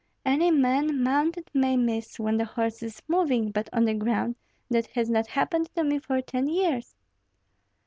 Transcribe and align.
Any 0.25 0.49
man 0.49 1.03
mounted 1.03 1.51
may 1.53 1.77
miss 1.77 2.19
when 2.19 2.37
the 2.37 2.45
horse 2.45 2.81
is 2.81 3.03
moving, 3.07 3.51
but 3.51 3.69
on 3.71 3.85
the 3.85 3.93
ground 3.93 4.35
that 4.67 4.87
has 4.95 5.11
not 5.11 5.27
happened 5.27 5.69
to 5.75 5.83
me 5.83 5.99
for 5.99 6.19
ten 6.23 6.47
years." 6.47 6.95